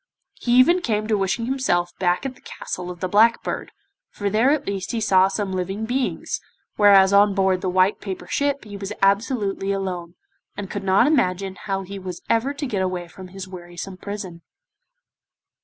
[0.33, 3.71] He even came to wishing himself back at the Castle of the Black Bird,
[4.09, 6.41] for there at least he saw some living beings,
[6.75, 10.15] whereas on board the white paper ship he was absolutely alone,
[10.57, 14.41] and could not imagine how he was ever to get away from his wearisome prison.